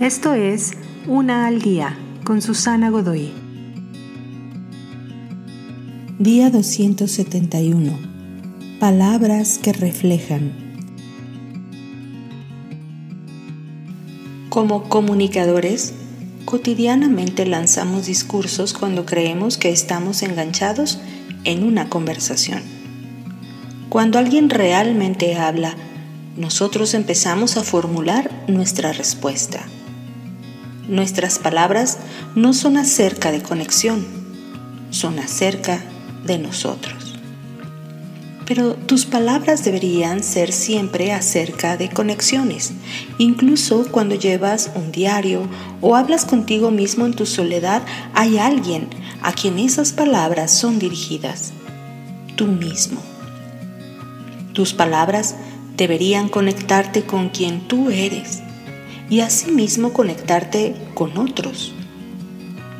Esto 0.00 0.34
es 0.34 0.72
Una 1.06 1.46
al 1.46 1.62
Día 1.62 1.96
con 2.22 2.42
Susana 2.42 2.90
Godoy. 2.90 3.32
Día 6.18 6.50
271. 6.50 7.98
Palabras 8.78 9.56
que 9.56 9.72
reflejan. 9.72 10.52
Como 14.50 14.90
comunicadores, 14.90 15.94
cotidianamente 16.44 17.46
lanzamos 17.46 18.04
discursos 18.04 18.74
cuando 18.74 19.06
creemos 19.06 19.56
que 19.56 19.70
estamos 19.70 20.22
enganchados 20.22 21.00
en 21.44 21.64
una 21.64 21.88
conversación. 21.88 22.60
Cuando 23.88 24.18
alguien 24.18 24.50
realmente 24.50 25.36
habla, 25.36 25.74
nosotros 26.36 26.92
empezamos 26.92 27.56
a 27.56 27.64
formular 27.64 28.30
nuestra 28.46 28.92
respuesta. 28.92 29.64
Nuestras 30.88 31.40
palabras 31.40 31.98
no 32.36 32.52
son 32.52 32.76
acerca 32.76 33.32
de 33.32 33.42
conexión, 33.42 34.06
son 34.90 35.18
acerca 35.18 35.82
de 36.24 36.38
nosotros. 36.38 37.16
Pero 38.46 38.74
tus 38.74 39.04
palabras 39.04 39.64
deberían 39.64 40.22
ser 40.22 40.52
siempre 40.52 41.12
acerca 41.12 41.76
de 41.76 41.90
conexiones, 41.90 42.72
incluso 43.18 43.90
cuando 43.90 44.14
llevas 44.14 44.70
un 44.76 44.92
diario 44.92 45.48
o 45.80 45.96
hablas 45.96 46.24
contigo 46.24 46.70
mismo 46.70 47.04
en 47.04 47.14
tu 47.14 47.26
soledad, 47.26 47.82
hay 48.14 48.38
alguien 48.38 48.86
a 49.22 49.32
quien 49.32 49.58
esas 49.58 49.92
palabras 49.92 50.52
son 50.52 50.78
dirigidas, 50.78 51.52
tú 52.36 52.46
mismo. 52.46 53.00
Tus 54.52 54.72
palabras 54.72 55.34
deberían 55.76 56.28
conectarte 56.28 57.02
con 57.02 57.30
quien 57.30 57.66
tú 57.66 57.90
eres 57.90 58.45
y 59.08 59.20
asimismo 59.20 59.92
conectarte 59.92 60.74
con 60.94 61.16
otros. 61.18 61.72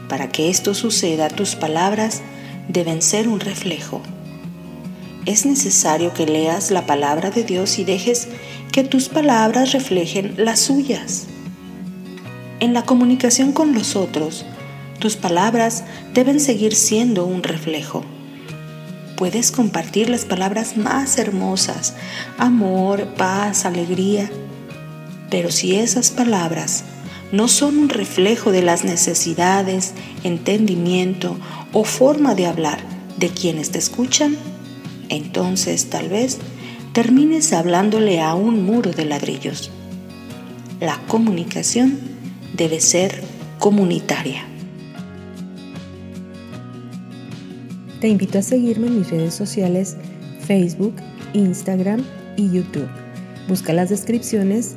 Para 0.08 0.28
que 0.28 0.50
esto 0.50 0.74
suceda, 0.74 1.28
tus 1.28 1.54
palabras 1.54 2.22
deben 2.68 3.02
ser 3.02 3.28
un 3.28 3.40
reflejo. 3.40 4.02
Es 5.24 5.44
necesario 5.44 6.12
que 6.14 6.26
leas 6.26 6.70
la 6.70 6.86
palabra 6.86 7.30
de 7.30 7.42
Dios 7.42 7.78
y 7.78 7.84
dejes 7.84 8.28
que 8.72 8.84
tus 8.84 9.08
palabras 9.08 9.72
reflejen 9.72 10.34
las 10.36 10.60
suyas. 10.60 11.26
En 12.60 12.72
la 12.72 12.84
comunicación 12.84 13.52
con 13.52 13.74
los 13.74 13.96
otros, 13.96 14.44
tus 14.98 15.16
palabras 15.16 15.84
deben 16.14 16.40
seguir 16.40 16.74
siendo 16.74 17.26
un 17.26 17.42
reflejo. 17.42 18.04
Puedes 19.16 19.50
compartir 19.50 20.08
las 20.08 20.24
palabras 20.24 20.76
más 20.76 21.18
hermosas, 21.18 21.94
amor, 22.38 23.14
paz, 23.14 23.64
alegría, 23.64 24.30
pero 25.30 25.50
si 25.50 25.76
esas 25.76 26.10
palabras 26.10 26.84
no 27.32 27.48
son 27.48 27.78
un 27.78 27.88
reflejo 27.88 28.52
de 28.52 28.62
las 28.62 28.84
necesidades, 28.84 29.94
entendimiento 30.22 31.36
o 31.72 31.84
forma 31.84 32.34
de 32.34 32.46
hablar 32.46 32.78
de 33.18 33.28
quienes 33.28 33.70
te 33.70 33.78
escuchan, 33.78 34.36
entonces 35.08 35.90
tal 35.90 36.08
vez 36.08 36.38
termines 36.92 37.52
hablándole 37.52 38.20
a 38.20 38.34
un 38.34 38.64
muro 38.64 38.92
de 38.92 39.04
ladrillos. 39.04 39.70
La 40.80 40.98
comunicación 41.08 41.98
debe 42.54 42.80
ser 42.80 43.22
comunitaria. 43.58 44.44
Te 48.00 48.08
invito 48.08 48.38
a 48.38 48.42
seguirme 48.42 48.88
en 48.88 48.98
mis 48.98 49.10
redes 49.10 49.34
sociales 49.34 49.96
Facebook, 50.46 50.94
Instagram 51.32 52.04
y 52.36 52.50
YouTube. 52.50 52.88
Busca 53.48 53.72
las 53.72 53.88
descripciones 53.88 54.76